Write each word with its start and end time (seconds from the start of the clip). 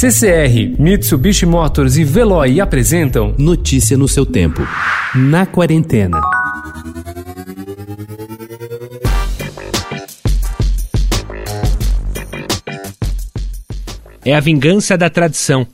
CCR, 0.00 0.76
Mitsubishi 0.78 1.44
Motors 1.44 1.96
e 1.96 2.04
Veloy 2.04 2.60
apresentam 2.60 3.34
Notícia 3.36 3.98
no 3.98 4.06
seu 4.06 4.24
tempo. 4.24 4.62
Na 5.12 5.44
quarentena. 5.44 6.20
É 14.24 14.36
a 14.36 14.38
vingança 14.38 14.96
da 14.96 15.10
tradição. 15.10 15.66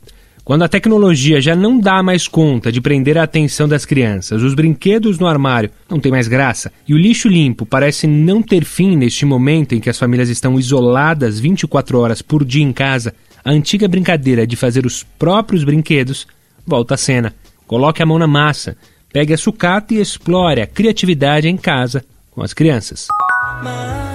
Quando 0.43 0.63
a 0.63 0.69
tecnologia 0.69 1.39
já 1.39 1.55
não 1.55 1.79
dá 1.79 2.03
mais 2.03 2.27
conta 2.27 2.73
de 2.73 2.81
prender 2.81 3.19
a 3.19 3.25
atenção 3.25 3.69
das 3.69 3.85
crianças, 3.85 4.43
os 4.43 4.55
brinquedos 4.55 5.19
no 5.19 5.27
armário 5.27 5.71
não 5.87 6.01
têm 6.01 6.11
mais 6.11 6.29
graça 6.29 6.73
e 6.89 6.95
o 6.95 6.99
lixo 6.99 7.29
limpo 7.29 7.67
parece 7.67 8.07
não 8.07 8.41
ter 8.41 8.65
fim 8.65 8.97
neste 8.97 9.27
momento 9.27 9.75
em 9.75 9.81
que 9.81 9.91
as 9.91 9.99
famílias 9.99 10.31
estão 10.31 10.59
isoladas 10.59 11.39
24 11.39 11.99
horas 11.99 12.23
por 12.23 12.43
dia 12.43 12.65
em 12.65 12.73
casa, 12.73 13.15
a 13.45 13.51
antiga 13.51 13.87
brincadeira 13.87 14.47
de 14.47 14.57
fazer 14.57 14.87
os 14.87 15.03
próprios 15.03 15.65
brinquedos 15.65 16.27
volta 16.67 16.95
à 16.95 16.97
cena. 16.97 17.35
Coloque 17.67 18.03
a 18.03 18.07
mão 18.07 18.19
na 18.19 18.27
massa, 18.27 18.77
pegue 19.13 19.35
a 19.35 19.39
sucata 19.39 19.93
e 19.95 20.01
explore 20.01 20.63
a 20.63 20.67
criatividade 20.67 21.49
em 21.49 21.57
casa 21.57 22.05
com 22.31 22.43
as 22.43 22.55
crianças. 22.55 23.07
O 23.61 24.14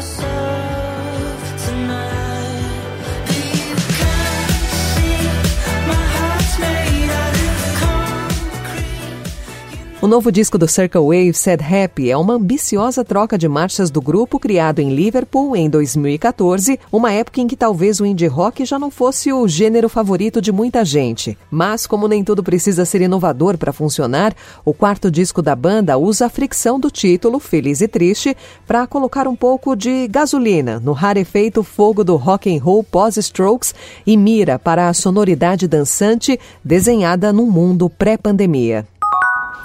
novo 10.09 10.31
disco 10.31 10.57
do 10.57 10.67
Circle 10.67 11.01
Wave, 11.01 11.33
Sad 11.35 11.63
Happy, 11.63 12.09
é 12.09 12.17
uma 12.17 12.33
ambiciosa 12.33 13.05
troca 13.05 13.37
de 13.37 13.47
marchas 13.47 13.91
do 13.91 14.01
grupo 14.01 14.39
criado 14.39 14.79
em 14.79 14.95
Liverpool 14.95 15.55
em 15.55 15.69
2014, 15.69 16.79
uma 16.91 17.11
época 17.11 17.39
em 17.39 17.47
que 17.47 17.55
talvez 17.55 17.99
o 17.99 18.05
indie 18.07 18.25
rock 18.25 18.65
já 18.65 18.79
não 18.79 18.89
fosse 18.89 19.31
o 19.31 19.47
gênero 19.47 19.87
favorito 19.87 20.41
de 20.41 20.51
muita 20.51 20.83
gente. 20.83 21.37
Mas, 21.51 21.85
como 21.85 22.07
nem 22.07 22.23
tudo 22.23 22.41
precisa 22.41 22.85
ser 22.85 23.01
inovador 23.01 23.55
para 23.55 23.71
funcionar, 23.71 24.33
o 24.65 24.73
quarto 24.73 25.11
disco 25.11 25.43
da 25.43 25.55
banda 25.55 25.95
usa 25.95 26.25
a 26.25 26.29
fricção 26.29 26.79
do 26.79 26.89
título, 26.89 27.39
Feliz 27.39 27.79
e 27.79 27.87
Triste, 27.87 28.35
para 28.65 28.87
colocar 28.87 29.27
um 29.27 29.35
pouco 29.35 29.75
de 29.75 30.07
gasolina 30.07 30.79
no 30.79 30.91
rarefeito 30.91 31.61
fogo 31.61 32.03
do 32.03 32.15
rock 32.15 32.51
and 32.51 32.63
roll 32.63 32.83
pós-strokes 32.83 33.75
e 34.07 34.17
mira 34.17 34.57
para 34.57 34.89
a 34.89 34.93
sonoridade 34.93 35.67
dançante 35.67 36.39
desenhada 36.65 37.31
num 37.31 37.45
mundo 37.45 37.87
pré-pandemia. 37.91 38.87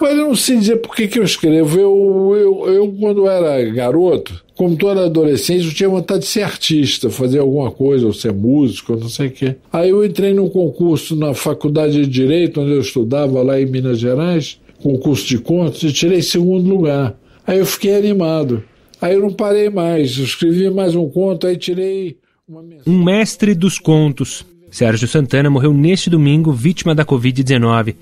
Mas 0.00 0.10
eu 0.18 0.28
não 0.28 0.34
sei 0.34 0.58
dizer 0.58 0.76
por 0.76 0.94
que, 0.94 1.08
que 1.08 1.18
eu 1.18 1.24
escrevo. 1.24 1.78
Eu, 1.78 2.36
eu, 2.36 2.74
eu, 2.74 2.92
quando 2.98 3.28
era 3.28 3.62
garoto, 3.70 4.42
como 4.54 4.76
toda 4.76 5.04
adolescente, 5.04 5.66
eu 5.66 5.74
tinha 5.74 5.88
vontade 5.88 6.20
de 6.20 6.26
ser 6.26 6.42
artista, 6.42 7.10
fazer 7.10 7.38
alguma 7.38 7.70
coisa, 7.70 8.06
ou 8.06 8.12
ser 8.12 8.32
músico, 8.32 8.96
não 8.96 9.08
sei 9.08 9.28
o 9.28 9.30
quê. 9.30 9.56
Aí 9.72 9.90
eu 9.90 10.04
entrei 10.04 10.32
num 10.34 10.48
concurso 10.48 11.16
na 11.16 11.34
Faculdade 11.34 11.94
de 11.94 12.06
Direito, 12.06 12.60
onde 12.60 12.72
eu 12.72 12.80
estudava 12.80 13.42
lá 13.42 13.60
em 13.60 13.66
Minas 13.66 13.98
Gerais, 13.98 14.60
concurso 14.82 15.26
de 15.26 15.38
contos, 15.38 15.82
e 15.82 15.92
tirei 15.92 16.22
segundo 16.22 16.68
lugar. 16.68 17.16
Aí 17.46 17.58
eu 17.58 17.66
fiquei 17.66 17.96
animado. 17.96 18.62
Aí 19.00 19.14
eu 19.14 19.20
não 19.20 19.32
parei 19.32 19.68
mais, 19.68 20.16
eu 20.18 20.24
escrevi 20.24 20.70
mais 20.70 20.94
um 20.94 21.08
conto, 21.08 21.46
aí 21.46 21.56
tirei 21.56 22.16
uma 22.48 22.62
Um 22.86 23.02
mestre 23.02 23.54
dos 23.54 23.78
contos. 23.78 24.44
Sérgio 24.70 25.06
Santana 25.06 25.48
morreu 25.48 25.72
neste 25.72 26.10
domingo, 26.10 26.52
vítima 26.52 26.94
da 26.94 27.04
Covid-19. 27.04 27.94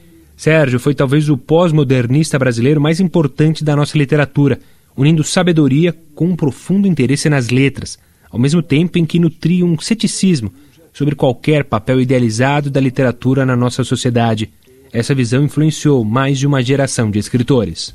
Sérgio 0.42 0.80
foi 0.80 0.92
talvez 0.92 1.28
o 1.28 1.38
pós-modernista 1.38 2.36
brasileiro 2.36 2.80
mais 2.80 2.98
importante 2.98 3.62
da 3.62 3.76
nossa 3.76 3.96
literatura, 3.96 4.58
unindo 4.96 5.22
sabedoria 5.22 5.96
com 6.16 6.30
um 6.30 6.34
profundo 6.34 6.88
interesse 6.88 7.28
nas 7.28 7.48
letras, 7.48 7.96
ao 8.28 8.40
mesmo 8.40 8.60
tempo 8.60 8.98
em 8.98 9.06
que 9.06 9.20
nutria 9.20 9.64
um 9.64 9.78
ceticismo 9.78 10.52
sobre 10.92 11.14
qualquer 11.14 11.62
papel 11.62 12.00
idealizado 12.00 12.70
da 12.70 12.80
literatura 12.80 13.46
na 13.46 13.54
nossa 13.54 13.84
sociedade. 13.84 14.50
Essa 14.92 15.14
visão 15.14 15.44
influenciou 15.44 16.04
mais 16.04 16.40
de 16.40 16.46
uma 16.48 16.60
geração 16.60 17.08
de 17.08 17.20
escritores. 17.20 17.94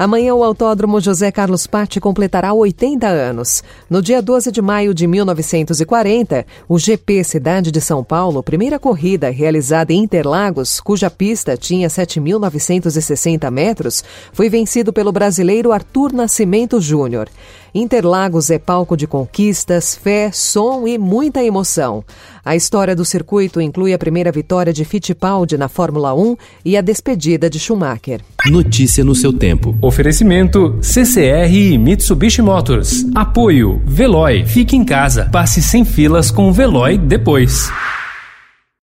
Amanhã 0.00 0.34
o 0.34 0.42
Autódromo 0.42 0.98
José 0.98 1.30
Carlos 1.30 1.66
Patti 1.66 2.00
completará 2.00 2.54
80 2.54 3.06
anos. 3.06 3.62
No 3.90 4.00
dia 4.00 4.22
12 4.22 4.50
de 4.50 4.62
maio 4.62 4.94
de 4.94 5.06
1940, 5.06 6.46
o 6.66 6.78
GP 6.78 7.22
Cidade 7.22 7.70
de 7.70 7.82
São 7.82 8.02
Paulo, 8.02 8.42
primeira 8.42 8.78
corrida 8.78 9.28
realizada 9.28 9.92
em 9.92 10.02
Interlagos, 10.02 10.80
cuja 10.80 11.10
pista 11.10 11.54
tinha 11.54 11.86
7.960 11.88 13.50
metros, 13.50 14.02
foi 14.32 14.48
vencido 14.48 14.90
pelo 14.90 15.12
brasileiro 15.12 15.70
Arthur 15.70 16.14
Nascimento 16.14 16.80
Júnior. 16.80 17.28
Interlagos 17.74 18.50
é 18.50 18.58
palco 18.58 18.96
de 18.96 19.06
conquistas, 19.06 19.94
fé, 19.94 20.30
som 20.32 20.86
e 20.86 20.98
muita 20.98 21.42
emoção. 21.42 22.04
A 22.44 22.56
história 22.56 22.96
do 22.96 23.04
circuito 23.04 23.60
inclui 23.60 23.92
a 23.92 23.98
primeira 23.98 24.32
vitória 24.32 24.72
de 24.72 24.84
Fittipaldi 24.84 25.56
na 25.56 25.68
Fórmula 25.68 26.14
1 26.14 26.36
e 26.64 26.76
a 26.76 26.80
despedida 26.80 27.48
de 27.48 27.58
Schumacher. 27.60 28.20
Notícia 28.46 29.04
no 29.04 29.14
seu 29.14 29.32
tempo. 29.32 29.76
Oferecimento 29.80 30.78
CCR 30.80 31.52
e 31.52 31.78
Mitsubishi 31.78 32.42
Motors. 32.42 33.06
Apoio 33.14 33.80
Veloy. 33.84 34.44
Fique 34.46 34.76
em 34.76 34.84
casa. 34.84 35.28
Passe 35.30 35.62
sem 35.62 35.84
filas 35.84 36.30
com 36.30 36.48
o 36.48 36.52
Veloy 36.52 36.98
depois. 36.98 37.70